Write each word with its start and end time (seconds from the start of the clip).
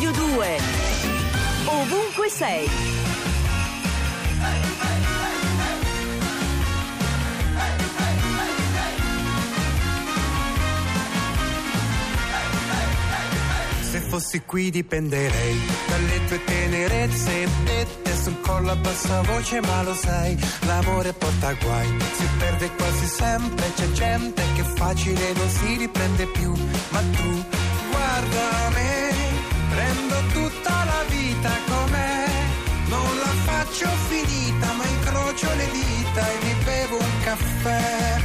Radio 0.00 0.12
2. 0.12 0.58
Ovunque 1.66 2.28
sei. 2.30 2.66
Se 13.82 14.00
fossi 14.00 14.40
qui 14.46 14.70
dipenderei 14.70 15.60
dalle 15.86 16.24
tue 16.28 16.44
tenerezze 16.44 17.48
dette 17.64 18.16
sul 18.16 18.40
collo 18.40 18.70
a 18.70 18.76
bassa 18.76 19.20
voce, 19.20 19.60
ma 19.60 19.82
lo 19.82 19.92
sai, 19.92 20.34
l'amore 20.60 21.12
porta 21.12 21.52
guai, 21.52 21.88
si 22.16 22.26
perde 22.38 22.70
quasi 22.70 23.06
sempre, 23.06 23.70
c'è 23.74 23.92
gente 23.92 24.42
che 24.54 24.62
facile 24.62 25.32
non 25.34 25.48
si 25.50 25.76
riprende 25.76 26.26
più, 26.28 26.54
ma 26.88 27.00
tu 27.00 27.44
guarda 27.90 28.68
me, 28.70 29.29
prendo 29.70 30.16
tutta 30.32 30.84
la 30.84 31.02
vita 31.08 31.50
com'è, 31.68 32.26
non 32.86 33.18
la 33.18 33.34
faccio 33.44 33.88
finita, 34.08 34.72
ma 34.72 34.84
incrocio 34.84 35.54
le 35.54 35.70
dita 35.70 36.28
e 36.28 36.44
mi 36.44 36.54
bevo 36.64 36.96
un 36.96 37.14
caffè. 37.22 38.20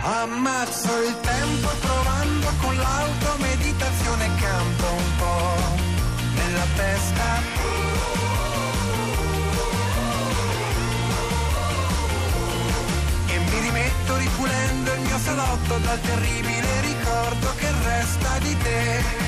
Ammazzo 0.00 1.02
il 1.02 1.16
tempo 1.20 1.68
provando 1.80 2.48
con 2.60 2.76
l'auto 2.76 3.36
meditazione 3.38 4.30
canto 4.40 4.86
un 4.86 5.16
po' 5.18 5.76
nella 6.34 6.66
testa. 6.76 7.56
Rimetto 13.60 14.16
ripulendo 14.16 14.92
il 14.94 15.00
mio 15.00 15.18
salotto 15.18 15.78
dal 15.78 16.00
terribile 16.00 16.80
ricordo 16.80 17.52
che 17.56 17.70
resta 17.82 18.38
di 18.38 18.56
te. 18.56 19.27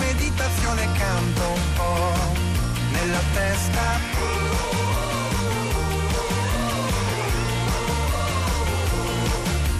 testa. 3.33 3.99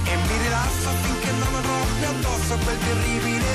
E 0.04 0.16
mi 0.16 0.38
rilasso 0.44 0.90
finché 1.02 1.32
non 1.32 1.62
più 1.98 2.08
addosso 2.08 2.58
quel 2.64 2.78
terribile 2.78 3.51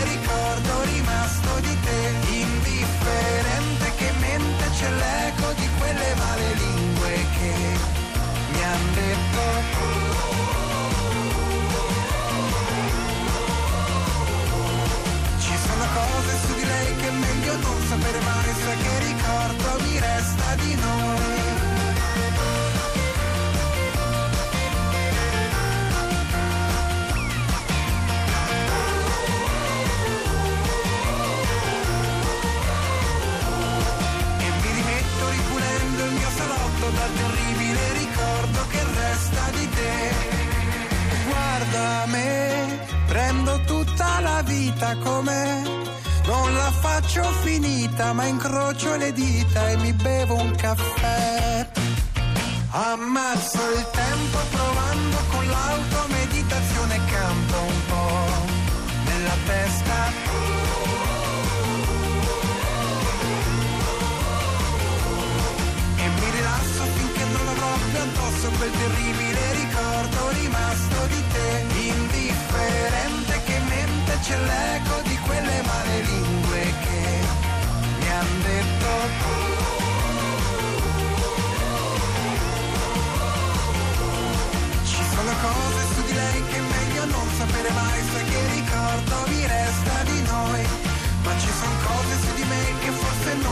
vita 44.86 44.96
com'è. 45.02 45.62
Non 46.26 46.54
la 46.54 46.70
faccio 46.70 47.22
finita, 47.42 48.12
ma 48.12 48.24
incrocio 48.26 48.96
le 48.96 49.12
dita 49.12 49.68
e 49.70 49.76
mi 49.78 49.92
bevo 49.92 50.34
un 50.36 50.54
caffè. 50.54 51.68
Ammazzo 52.70 53.58
il 53.76 53.86
tempo 53.90 54.38
provando 54.50 55.16
con 55.30 55.46
l'auto 55.46 56.06
meditazione 56.08 57.00
canto 57.06 57.56
un 57.58 57.80
po' 57.88 58.26
nella 59.04 59.36
testa. 59.46 60.24
E 65.96 66.08
mi 66.08 66.30
rilasso 66.30 66.82
finché 66.96 67.24
non 67.24 67.54
più 67.90 67.98
addosso 67.98 68.50
quel 68.58 68.70
terribile 68.70 69.52
ricordo 69.52 70.05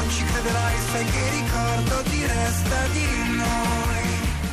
non 0.05 0.13
ci 0.13 0.25
crederai, 0.25 0.79
sai 0.91 1.05
che 1.05 1.31
ricordo 1.31 2.03
ti 2.11 2.27
resta 2.27 2.87
di 2.93 3.07
noi. 3.37 4.04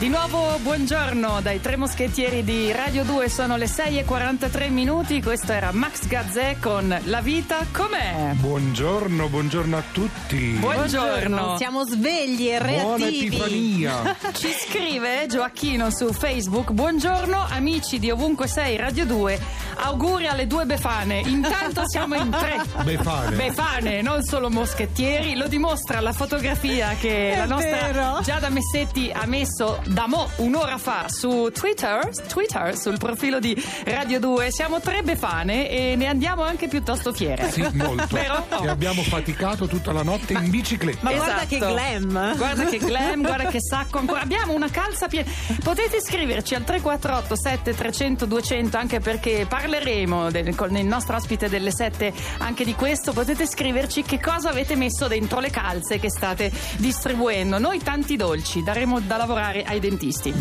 Di 0.01 0.09
nuovo 0.09 0.57
buongiorno 0.63 1.41
dai 1.41 1.61
tre 1.61 1.75
moschettieri 1.75 2.43
di 2.43 2.71
Radio 2.71 3.03
2, 3.03 3.29
sono 3.29 3.55
le 3.55 3.65
6.43 3.65 4.71
minuti, 4.71 5.21
questo 5.21 5.51
era 5.51 5.71
Max 5.71 6.07
Gazzè 6.07 6.57
con 6.59 6.99
La 7.03 7.21
vita 7.21 7.67
com'è. 7.71 8.31
Buongiorno, 8.33 9.29
buongiorno 9.29 9.77
a 9.77 9.83
tutti. 9.91 10.57
Buongiorno. 10.59 11.55
Siamo 11.57 11.85
svegli 11.85 12.49
e 12.49 12.57
Buona 12.57 12.95
reattivi. 12.95 13.27
Epifania. 13.27 14.15
Ci 14.33 14.49
scrive 14.67 15.27
Gioacchino 15.29 15.91
su 15.91 16.11
Facebook, 16.11 16.71
buongiorno 16.71 17.45
amici 17.51 17.99
di 17.99 18.09
ovunque 18.09 18.47
sei 18.47 18.77
Radio 18.77 19.05
2, 19.05 19.39
auguri 19.83 20.25
alle 20.25 20.47
due 20.47 20.65
befane, 20.65 21.19
intanto 21.19 21.83
siamo 21.85 22.15
in 22.15 22.31
tre. 22.31 22.59
Befane. 22.83 23.35
Befane, 23.35 24.01
non 24.01 24.23
solo 24.23 24.49
moschettieri, 24.49 25.35
lo 25.35 25.47
dimostra 25.47 25.99
la 25.99 26.11
fotografia 26.11 26.95
che 26.99 27.33
È 27.33 27.37
la 27.37 27.45
nostra 27.45 27.91
vero. 27.91 28.19
Giada 28.23 28.49
Messetti 28.49 29.11
ha 29.13 29.27
messo 29.27 29.79
da 29.91 30.07
mo 30.07 30.29
un'ora 30.37 30.77
fa 30.77 31.05
su 31.09 31.49
Twitter, 31.53 32.09
Twitter, 32.27 32.77
sul 32.77 32.97
profilo 32.97 33.39
di 33.39 33.55
Radio 33.85 34.19
2. 34.19 34.49
Siamo 34.51 34.79
tre 34.79 35.01
befane 35.03 35.69
e 35.69 35.95
ne 35.95 36.07
andiamo 36.07 36.43
anche 36.43 36.67
piuttosto 36.67 37.11
fiere. 37.13 37.51
Sì, 37.51 37.65
molto. 37.73 38.07
Vero? 38.15 38.45
E 38.61 38.67
abbiamo 38.67 39.01
faticato 39.01 39.67
tutta 39.67 39.91
la 39.91 40.03
notte 40.03 40.33
in 40.33 40.49
bicicletta. 40.49 40.99
Ma 41.01 41.11
guarda 41.13 41.35
Esatto. 41.43 41.47
che 41.47 41.57
glam. 41.73 42.37
Guarda 42.37 42.65
che 42.65 42.77
glam, 42.77 43.21
guarda 43.21 43.49
che 43.49 43.59
sacco 43.61 43.97
ancora. 43.97 44.21
Abbiamo 44.21 44.53
una 44.53 44.69
calza 44.69 45.07
piena. 45.07 45.29
Potete 45.61 45.97
iscriverci 45.97 46.55
al 46.55 46.63
348 46.63 47.35
7300 47.35 48.25
200 48.25 48.77
anche 48.77 48.99
perché 48.99 49.45
parleremo 49.47 50.31
del- 50.31 50.55
con 50.55 50.75
il 50.77 50.85
nostro 50.85 51.15
ospite 51.17 51.49
delle 51.49 51.71
7 51.71 52.13
anche 52.37 52.63
di 52.63 52.75
questo. 52.75 53.11
Potete 53.11 53.45
scriverci 53.45 54.03
che 54.03 54.19
cosa 54.21 54.49
avete 54.49 54.75
messo 54.75 55.07
dentro 55.07 55.39
le 55.41 55.49
calze 55.49 55.99
che 55.99 56.09
state 56.09 56.49
distribuendo. 56.77 57.59
Noi 57.59 57.79
tanti 57.79 58.15
dolci 58.15 58.63
daremo 58.63 58.99
da 59.01 59.17
lavorare 59.17 59.63
ai 59.63 59.79
dentisti. 59.81 60.33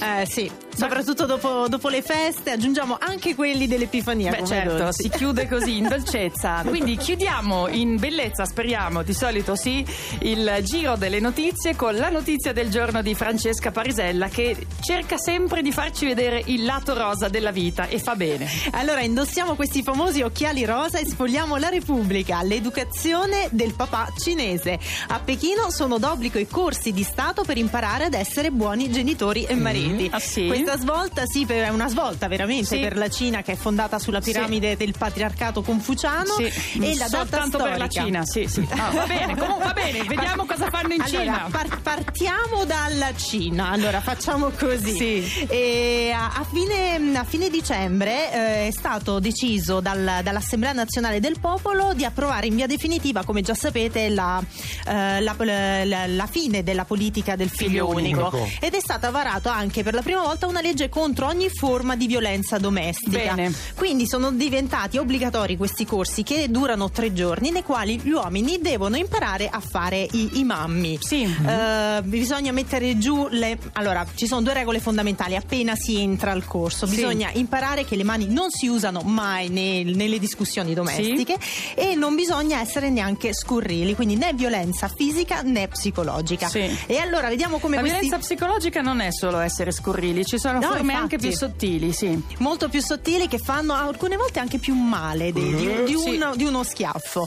Eh 0.00 0.26
sì, 0.26 0.50
soprattutto 0.74 1.24
dopo, 1.24 1.66
dopo 1.68 1.88
le 1.88 2.02
feste 2.02 2.50
aggiungiamo 2.50 2.98
anche 3.00 3.34
quelli 3.34 3.66
dell'Epifania. 3.66 4.30
Beh 4.30 4.44
certo, 4.44 4.76
dolci. 4.76 5.02
si 5.02 5.08
chiude 5.08 5.48
così 5.48 5.78
in 5.78 5.88
dolcezza. 5.88 6.62
Quindi 6.68 6.96
chiudiamo 6.96 7.68
in 7.68 7.96
bellezza, 7.96 8.44
speriamo, 8.44 9.02
di 9.02 9.14
solito 9.14 9.56
sì, 9.56 9.84
il 10.20 10.58
giro 10.62 10.96
delle 10.96 11.20
notizie 11.20 11.74
con 11.74 11.96
la 11.96 12.10
notizia 12.10 12.52
del 12.52 12.68
giorno 12.68 13.00
di 13.00 13.14
Francesca 13.14 13.70
Parisella 13.70 14.28
che 14.28 14.56
cerca 14.80 15.16
sempre 15.16 15.62
di 15.62 15.72
farci 15.72 16.04
vedere 16.04 16.42
il 16.46 16.64
lato 16.64 16.94
rosa 16.94 17.28
della 17.28 17.52
vita 17.52 17.86
e 17.88 17.98
fa 17.98 18.14
bene. 18.14 18.46
Allora 18.72 19.00
indossiamo 19.00 19.54
questi 19.54 19.82
famosi 19.82 20.22
occhiali 20.22 20.64
rosa 20.64 20.98
e 20.98 21.06
sfogliamo 21.06 21.56
la 21.56 21.68
Repubblica, 21.68 22.42
l'educazione 22.42 23.48
del 23.50 23.74
papà 23.74 24.12
cinese. 24.18 24.78
A 25.08 25.20
Pechino 25.20 25.70
sono 25.70 25.98
d'obbligo 25.98 26.38
i 26.38 26.46
corsi 26.46 26.92
di 26.92 27.02
Stato 27.02 27.42
per 27.44 27.56
imparare 27.56 28.04
ad 28.04 28.14
essere 28.14 28.50
buoni 28.50 28.87
genitori 28.90 29.44
e 29.44 29.54
mariti. 29.54 30.08
Ah, 30.12 30.18
sì? 30.18 30.46
Questa 30.46 30.76
svolta 30.78 31.24
sì, 31.26 31.44
è 31.46 31.68
una 31.68 31.88
svolta 31.88 32.28
veramente 32.28 32.76
Sì. 32.76 32.78
per 32.80 32.96
la 32.96 33.08
Cina 33.08 33.42
che 33.42 33.52
è 33.52 33.56
fondata 33.56 33.98
sulla 33.98 34.20
piramide 34.20 34.76
del 34.76 34.94
patriarcato 34.96 35.62
confuciano 35.62 36.34
Sì, 36.34 36.44
e 36.82 36.96
la 36.96 37.06
data 37.08 37.18
soltanto 37.18 37.58
per 37.58 37.78
la 37.78 37.88
storica. 37.88 38.02
Cina, 38.04 38.24
sì, 38.24 38.46
sì. 38.46 38.66
Ah, 38.70 38.90
va 38.90 39.06
bene, 39.06 39.36
comunque 39.36 39.64
va 39.64 39.72
bene, 39.72 40.02
vediamo 40.04 40.44
cosa 40.46 40.68
fanno 40.70 40.92
in 40.94 41.00
Allora, 41.00 41.20
Cina. 41.22 41.48
par- 41.50 41.80
partiamo 41.82 42.64
dalla 42.64 43.14
Cina. 43.14 43.70
Allora, 43.70 44.00
facciamo 44.00 44.50
così. 44.50 45.22
Sì. 45.22 46.10
A, 46.12 46.26
a 46.34 46.44
fine, 46.50 47.16
a 47.18 47.24
fine 47.24 47.48
dicembre 47.50 48.32
eh, 48.32 48.66
è 48.68 48.70
stato 48.70 49.18
deciso 49.20 49.80
dal- 49.80 50.20
dall'Assemblea 50.22 50.72
Nazionale 50.72 51.20
del 51.20 51.38
Popolo 51.40 51.92
di 51.94 52.04
approvare 52.04 52.46
in 52.46 52.54
via 52.56 52.66
definitiva, 52.66 53.24
come 53.24 53.42
già 53.42 53.54
sapete, 53.54 54.08
la, 54.08 54.42
eh, 54.86 55.20
la- 55.20 55.36
la- 55.84 56.06
la 56.06 56.26
fine 56.26 56.62
della 56.62 56.84
politica 56.84 57.36
del 57.36 57.48
figlio, 57.48 57.86
Figlio 57.88 57.88
unico. 57.88 58.28
unico. 58.32 58.48
Ed 58.68 58.74
è 58.74 58.80
stata 58.80 59.08
varata 59.08 59.54
anche 59.54 59.82
per 59.82 59.94
la 59.94 60.02
prima 60.02 60.20
volta 60.20 60.46
una 60.46 60.60
legge 60.60 60.90
contro 60.90 61.26
ogni 61.26 61.48
forma 61.48 61.96
di 61.96 62.06
violenza 62.06 62.58
domestica. 62.58 63.32
Bene. 63.32 63.50
Quindi 63.74 64.06
sono 64.06 64.30
diventati 64.30 64.98
obbligatori 64.98 65.56
questi 65.56 65.86
corsi 65.86 66.22
che 66.22 66.50
durano 66.50 66.90
tre 66.90 67.14
giorni, 67.14 67.50
nei 67.50 67.62
quali 67.62 67.98
gli 67.98 68.10
uomini 68.10 68.58
devono 68.60 68.98
imparare 68.98 69.48
a 69.48 69.60
fare 69.60 70.06
i, 70.12 70.44
mammi. 70.44 70.98
Sì. 71.00 71.22
Eh, 71.22 72.02
bisogna 72.02 72.52
mettere 72.52 72.98
giù 72.98 73.26
le. 73.30 73.56
Allora, 73.72 74.04
ci 74.14 74.26
sono 74.26 74.42
due 74.42 74.52
regole 74.52 74.80
fondamentali 74.80 75.34
appena 75.34 75.74
si 75.74 75.98
entra 76.02 76.32
al 76.32 76.44
corso. 76.44 76.86
Sì. 76.86 76.96
Bisogna 76.96 77.30
imparare 77.32 77.86
che 77.86 77.96
le 77.96 78.04
mani 78.04 78.26
non 78.28 78.50
si 78.50 78.66
usano 78.66 79.00
mai 79.00 79.48
ne- 79.48 79.82
nelle 79.82 80.18
discussioni 80.18 80.74
domestiche 80.74 81.38
e 81.74 81.94
non 81.94 82.14
bisogna 82.14 82.60
essere 82.60 82.90
neanche 82.90 83.32
scurrili, 83.32 83.94
quindi 83.94 84.16
né 84.16 84.34
violenza 84.34 84.88
fisica 84.94 85.40
né 85.40 85.68
psicologica. 85.68 86.48
Sì. 86.48 86.68
E 86.84 86.98
allora 86.98 87.30
vediamo 87.30 87.56
come 87.56 87.76
La 87.76 87.80
questi. 87.80 88.00
violenza 88.00 88.18
psicologica 88.22 88.56
non 88.82 89.00
è 89.00 89.08
solo 89.12 89.38
essere 89.38 89.70
scurrili, 89.70 90.24
ci 90.24 90.38
sono 90.38 90.54
No, 90.58 90.66
forme 90.66 90.80
infatti. 90.92 91.00
anche 91.00 91.16
più 91.18 91.30
sottili, 91.32 91.92
sì. 91.92 92.20
molto 92.38 92.68
più 92.68 92.80
sottili 92.82 93.28
che 93.28 93.38
fanno 93.38 93.72
alcune 93.72 94.16
volte 94.16 94.40
anche 94.40 94.58
più 94.58 94.74
male 94.74 95.32
di, 95.32 95.54
di- 95.54 95.84
di 95.84 95.96
Sì. 95.96 96.08
un- 96.16 96.32
di 96.36 96.44
uno 96.44 96.62
schiaffo. 96.64 97.26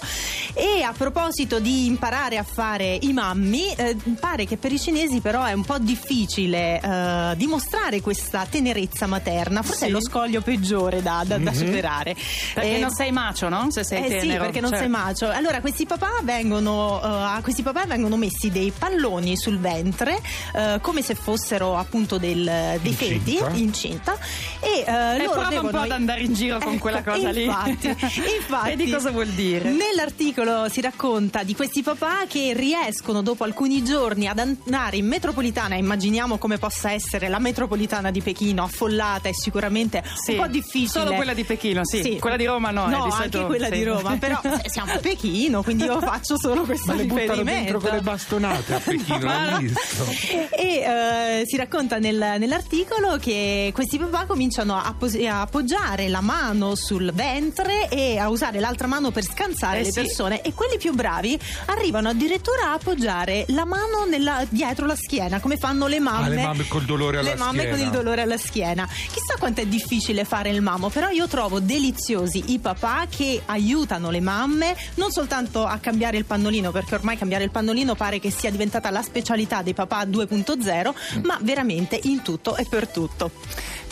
E 0.53 0.81
a 0.83 0.93
proposito 0.95 1.59
di 1.59 1.85
imparare 1.85 2.37
a 2.37 2.43
fare 2.43 2.97
i 3.01 3.13
mammi, 3.13 3.73
eh, 3.75 3.95
pare 4.19 4.45
che 4.45 4.57
per 4.57 4.71
i 4.71 4.79
cinesi 4.79 5.19
però 5.21 5.43
è 5.45 5.53
un 5.53 5.63
po' 5.63 5.77
difficile 5.79 6.79
eh, 6.81 7.33
dimostrare 7.37 8.01
questa 8.01 8.45
tenerezza 8.49 9.07
materna, 9.07 9.61
forse 9.61 9.85
Sì. 9.85 9.85
è 9.85 9.89
lo 9.89 10.01
scoglio 10.01 10.41
peggiore 10.41 11.01
da, 11.01 11.23
da- 11.25 11.37
da 11.37 11.53
superare. 11.53 12.15
Perché 12.53 12.75
Eh, 12.75 12.79
non 12.79 12.91
sei 12.91 13.11
macio, 13.11 13.47
no? 13.49 13.67
Se 13.71 13.83
sei 13.83 14.05
eh 14.05 14.19
sì, 14.19 14.27
tenero. 14.27 14.43
perché 14.43 14.59
non 14.59 14.69
Cioè, 14.71 14.79
sei 14.79 14.89
macio. 14.89 15.29
Allora, 15.29 15.61
questi 15.61 15.85
papà 15.85 16.19
vengono, 16.23 16.99
eh, 17.01 17.07
a 17.07 17.39
questi 17.41 17.61
papà 17.63 17.85
vengono 17.85 18.17
messi 18.17 18.49
dei 18.51 18.71
palloni 18.77 19.37
sul 19.37 19.59
ventre, 19.59 20.19
eh, 20.53 20.79
come 20.81 21.01
se 21.01 21.15
fossero 21.21 21.77
appunto 21.77 22.17
del- 22.17 22.79
dei 22.81 22.93
feti 22.93 23.39
Incinta. 23.53 24.17
E 24.59 24.83
eh, 24.85 25.15
E 25.15 25.17
loro 25.17 25.31
prova 25.31 25.43
un 25.43 25.49
devono... 25.49 25.69
po' 25.71 25.77
ad 25.77 25.91
andare 25.91 26.21
in 26.21 26.33
giro 26.33 26.57
con 26.59 26.73
Ecco, 26.73 26.81
quella 26.81 27.03
cosa 27.03 27.29
lì. 27.31 27.43
infatti, 27.45 27.87
infatti. 27.87 28.69
Vedi 28.75 28.91
cosa 28.91 29.11
vuol 29.11 29.27
dire. 29.27 29.69
Nell'articolo 29.69 30.67
si 30.69 30.81
racconta 30.81 31.43
di 31.43 31.55
questi 31.55 31.81
papà 31.83 32.25
che 32.27 32.53
riescono 32.55 33.21
dopo 33.21 33.43
alcuni 33.43 33.83
giorni 33.83 34.27
ad 34.27 34.39
andare 34.39 34.97
in 34.97 35.07
metropolitana. 35.07 35.75
Immaginiamo 35.75 36.37
come 36.37 36.57
possa 36.57 36.91
essere 36.91 37.27
la 37.29 37.39
metropolitana 37.39 38.11
di 38.11 38.21
Pechino, 38.21 38.63
affollata 38.63 39.29
e 39.29 39.33
sicuramente 39.33 40.03
Sì, 40.15 40.31
un 40.31 40.37
po' 40.37 40.47
difficile. 40.47 40.87
solo 41.03 41.13
quella 41.15 41.33
di 41.33 41.43
Pechino, 41.43 41.85
sì. 41.85 42.17
Quella 42.19 42.37
di 42.37 42.45
Roma 42.45 42.71
no, 42.71 42.87
eh, 42.87 42.89
No, 42.89 42.95
di 42.97 43.01
anche 43.03 43.15
solito 43.15 43.45
quella 43.45 43.67
sì. 43.67 43.71
di 43.73 43.83
Roma, 43.83 44.17
però 44.17 44.39
eh, 44.63 44.69
siamo 44.69 44.93
a 44.93 44.97
Pechino, 44.97 45.63
quindi 45.63 45.83
io 45.83 45.99
faccio 45.99 46.37
solo 46.37 46.63
questo 46.63 46.87
Ma 46.91 46.97
le 46.97 47.03
buttano 47.05 47.21
riferimento. 47.21 47.59
dentro 47.63 47.79
con 47.79 47.91
le 47.91 48.01
bastonate 48.01 48.73
a 48.73 48.79
Pechino, 48.79 49.19
l'hai 49.19 49.63
visto? 49.67 50.05
E 50.51 50.75
eh, 50.79 51.10
si 51.45 51.55
racconta 51.57 51.97
nel- 51.99 52.35
nell'articolo 52.37 53.17
che 53.17 53.71
questi 53.73 53.97
papà 53.97 54.25
cominciano 54.25 54.75
a, 54.75 54.93
pos- 54.97 55.15
a 55.15 55.41
appoggiare 55.41 56.07
la 56.07 56.21
mano 56.21 56.75
sul 56.75 57.11
ventre 57.13 57.87
e 57.89 58.17
a 58.17 58.29
usare 58.29 58.59
l'altra 58.59 58.87
mano 58.87 59.11
per 59.11 59.23
scansare 59.23 59.79
Eh 59.79 59.83
le 59.83 59.91
sì. 59.91 60.01
persone 60.01 60.41
e 60.41 60.53
quelli 60.53 60.77
più 60.77 60.93
bravi 60.93 61.39
arrivano 61.65 62.09
addirittura 62.09 62.67
a 62.69 62.73
appoggiare 62.73 63.45
la 63.49 63.65
mano 63.65 64.05
nella- 64.09 64.45
dietro 64.49 64.85
la 64.85 64.95
schiena 64.95 65.39
come 65.39 65.57
fanno 65.57 65.87
le 65.87 65.99
mamme 65.99 66.25
Ah, 66.25 66.29
le 66.29 66.41
mamme 66.43 66.67
col 66.67 66.83
dolore 66.83 67.17
alla 67.19 67.29
le 67.29 67.35
mamme 67.35 67.63
con 67.67 67.73
schiena. 67.77 67.83
il 67.83 67.89
dolore 67.97 68.21
alla 68.21 68.37
schiena 68.37 68.87
chissà 68.87 69.35
quanto 69.39 69.61
è 69.61 69.65
difficile 69.65 70.23
fare 70.25 70.49
il 70.49 70.61
mammo 70.61 70.89
però 70.89 71.09
io 71.09 71.27
trovo 71.27 71.59
deliziosi 71.59 72.51
i 72.53 72.59
papà 72.59 73.05
che 73.09 73.41
aiutano 73.45 74.09
le 74.09 74.19
mamme 74.21 74.75
non 74.95 75.11
soltanto 75.11 75.65
a 75.65 75.77
cambiare 75.79 76.17
il 76.17 76.25
pannolino 76.25 76.71
perché 76.71 76.95
ormai 76.95 77.17
cambiare 77.17 77.43
il 77.43 77.51
pannolino 77.51 77.95
pare 77.95 78.19
che 78.19 78.31
sia 78.31 78.49
diventata 78.51 78.89
la 78.89 79.01
specialità 79.01 79.61
dei 79.61 79.73
papà 79.73 80.03
2.0 80.05 80.93
ma 81.23 81.37
veramente 81.41 81.99
in 82.03 82.21
tutto 82.21 82.55
e 82.55 82.65
per 82.69 82.87
tutto 82.87 83.31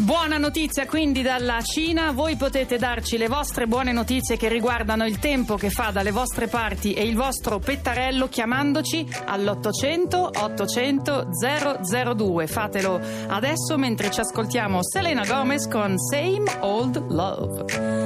Buona 0.01 0.37
notizia 0.37 0.85
quindi 0.85 1.21
dalla 1.21 1.61
Cina, 1.61 2.11
voi 2.11 2.37
potete 2.37 2.77
darci 2.77 3.17
le 3.17 3.27
vostre 3.27 3.67
buone 3.67 3.91
notizie 3.91 4.37
che 4.37 4.47
riguardano 4.47 5.05
il 5.05 5.19
tempo 5.19 5.57
che 5.57 5.69
fa 5.69 5.91
dalle 5.91 6.11
vostre 6.11 6.47
parti 6.47 6.93
e 6.93 7.03
il 7.03 7.17
vostro 7.17 7.59
pettarello 7.59 8.29
chiamandoci 8.29 9.05
all'800 9.25 10.39
800 10.41 11.27
002. 12.15 12.47
Fatelo 12.47 12.99
adesso 13.27 13.77
mentre 13.77 14.09
ci 14.09 14.21
ascoltiamo 14.21 14.79
Selena 14.81 15.25
Gomez 15.25 15.67
con 15.67 15.95
Same 15.97 16.49
Old 16.61 17.05
Love. 17.09 17.98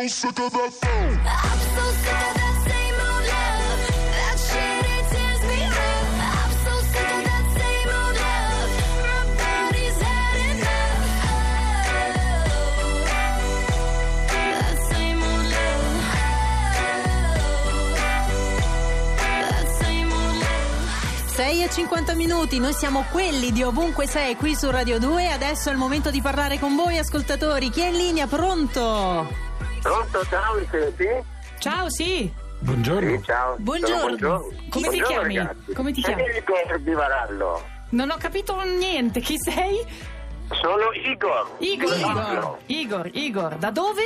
I'm 0.00 0.08
so 0.08 0.14
sick 0.14 0.30
of 0.30 0.38
that 0.38 0.46
same 2.68 2.98
old 3.02 3.24
love. 3.26 3.80
That 4.14 4.38
shit, 4.38 4.86
it 4.86 5.04
tears 5.10 5.42
me 5.42 5.58
up. 5.64 6.22
I'm 6.22 6.52
so 6.62 6.74
sick 6.86 7.02
of 7.02 7.24
that 7.24 7.46
same 7.58 7.90
old 7.98 8.14
love. 8.14 8.70
My 9.02 9.26
body's 9.34 9.98
had 9.98 10.36
enough. 10.52 11.02
That 14.54 14.78
same 14.88 15.18
old 15.20 15.46
love. 15.50 15.90
That 19.50 19.66
same 19.80 20.12
old 20.12 20.36
love. 20.36 21.34
6 21.34 21.62
e 21.64 21.70
50 21.70 22.14
minuti, 22.14 22.60
noi 22.60 22.72
siamo 22.72 23.04
quelli 23.10 23.50
di 23.50 23.64
ovunque 23.64 24.06
sei 24.06 24.36
qui 24.36 24.54
su 24.54 24.70
Radio 24.70 25.00
2. 25.00 25.28
Adesso 25.28 25.70
è 25.70 25.72
il 25.72 25.78
momento 25.78 26.12
di 26.12 26.22
parlare 26.22 26.60
con 26.60 26.76
voi, 26.76 26.98
ascoltatori. 26.98 27.68
Chi 27.70 27.80
è 27.80 27.88
in 27.88 27.96
linea? 27.96 28.28
Pronto? 28.28 29.47
Pronto, 29.82 30.24
ciao, 30.26 30.54
mi 30.58 30.66
senti? 30.70 31.06
Ciao, 31.58 31.90
sì. 31.90 32.32
Buongiorno. 32.60 33.16
Sì, 33.18 33.22
ciao. 33.24 33.56
Buongiorno. 33.58 34.16
Buongiorno. 34.16 34.40
Come 34.40 34.66
ti 34.68 34.80
Buongiorno, 34.80 35.06
chiami? 35.06 35.36
ragazzi. 35.36 35.72
Come 35.72 35.92
ti 35.92 36.00
Sono 36.02 36.16
chiami? 36.16 36.36
Igor 36.36 36.78
di 36.80 36.92
Varallo. 36.92 37.62
Non 37.90 38.10
ho 38.10 38.16
capito 38.18 38.60
niente. 38.62 39.20
Chi 39.20 39.36
sei? 39.38 39.84
Sono 40.60 40.92
Igor. 40.92 41.50
Igor. 41.58 41.96
Igor. 41.96 42.58
Igor, 42.66 43.10
Igor. 43.12 43.54
Da 43.56 43.70
dove? 43.70 44.02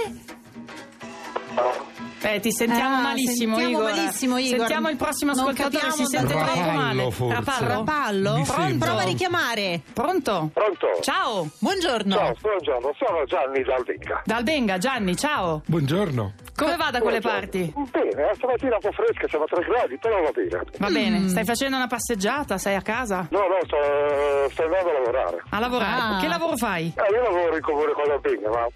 Eh, 2.25 2.39
ti 2.41 2.53
sentiamo 2.53 2.97
Ah, 2.97 3.01
malissimo, 3.03 3.57
sentiamo 3.57 3.83
Igor. 3.85 3.95
malissimo, 3.97 4.39
Igor. 4.39 4.59
Sentiamo 4.59 4.89
il 4.91 4.97
prossimo 4.97 5.33
Non 5.33 5.41
ascoltatore, 5.49 5.91
si 5.93 6.05
sente 6.07 6.35
troppo 6.35 6.45
male. 6.61 7.03
Rapallo, 7.03 7.11
forse. 7.11 7.35
Rapallo? 7.35 7.69
Rapallo? 7.69 8.45
Sembra. 8.45 8.87
Prova 8.87 9.03
a 9.03 9.05
richiamare. 9.05 9.81
Pronto? 9.93 10.51
Pronto? 10.53 10.87
Ciao. 11.01 11.49
Buongiorno. 11.59 12.15
Ciao, 12.15 12.33
buongiorno, 12.41 12.91
sono 12.97 13.25
Gianni 13.25 13.63
Dalvenga. 13.63 14.23
Dal 14.25 14.43
Benga, 14.45 14.79
Gianni, 14.79 15.17
ciao. 15.17 15.63
Buongiorno. 15.67 16.33
Come 16.55 16.77
va 16.77 16.91
da 16.91 17.01
quelle 17.01 17.21
parti? 17.21 17.73
Bene, 17.91 18.31
stamattina 18.35 18.75
un 18.77 18.81
po' 18.81 18.93
fresca, 18.93 19.27
siamo 19.27 19.45
a 19.45 19.49
3 19.49 19.65
gradi, 19.65 19.99
però 19.99 20.23
va 20.23 20.31
bene. 20.31 20.63
Va 20.79 20.89
bene, 20.91 21.29
stai 21.29 21.45
facendo 21.45 21.77
una 21.77 21.87
passeggiata? 21.89 22.57
Sei 22.59 22.77
a 22.77 22.83
casa? 22.83 23.27
No, 23.31 23.39
no, 23.41 23.57
sto, 23.65 24.49
sto 24.53 24.63
andando 24.63 24.91
a 24.91 24.93
lavorare. 24.93 25.43
A 25.49 25.59
lavorare? 25.59 26.01
Ah. 26.01 26.19
Che 26.21 26.29
lavoro 26.29 26.57
fai? 26.57 26.93
Eh, 26.95 27.13
io 27.15 27.23
lavoro 27.23 27.57
in 27.57 27.63
comune 27.63 27.93
con 27.95 28.05
la 28.07 28.19
Benga, 28.19 28.49
ma 28.51 28.67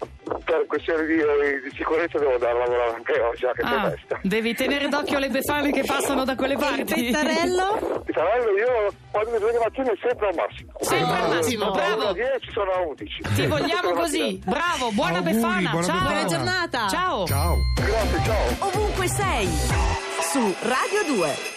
per 0.43 0.65
questioni 0.67 1.05
di, 1.07 1.15
di 1.15 1.75
sicurezza 1.75 2.17
devo 2.19 2.33
andare 2.33 2.51
a 2.51 2.57
lavorare 2.65 2.93
anche 2.95 3.19
oggi, 3.21 3.45
anche 3.45 3.61
Ah, 3.63 3.89
festa. 3.91 4.19
devi 4.23 4.53
tenere 4.53 4.87
d'occhio 4.89 5.19
le 5.19 5.29
befane 5.29 5.71
che 5.71 5.83
passano 5.85 6.23
da 6.25 6.35
quelle 6.35 6.53
Il 6.53 6.59
parti. 6.59 7.03
pettarello? 7.05 8.01
Di 8.05 8.11
Tarello 8.13 8.57
io 8.57 8.93
quando 9.11 9.31
mi 9.31 9.37
sveglio 9.37 9.59
mattina 9.59 9.91
è 9.91 9.97
sempre 10.01 10.27
al 10.29 10.35
massimo. 10.35 10.71
Sempre 10.79 11.15
al 11.15 11.29
massimo, 11.29 11.65
Da 11.65 11.71
bravo. 11.95 12.13
10 12.13 12.51
sono 12.51 12.71
a 12.71 12.79
11. 12.81 13.21
Ti 13.35 13.45
vogliamo 13.47 13.91
così. 13.93 14.41
Bravo, 14.45 14.91
buona 14.91 15.17
Auguri, 15.17 15.33
befana. 15.33 15.69
buona 15.71 15.85
Ciao. 15.85 16.01
Buona 16.01 16.25
giornata. 16.25 16.87
Ciao. 16.87 17.25
Ciao. 17.25 17.55
Grazie, 17.75 18.23
ciao. 18.23 18.67
Ovunque 18.67 19.07
sei. 19.07 19.47
Su 19.47 20.53
Radio 20.61 21.15
2. 21.15 21.56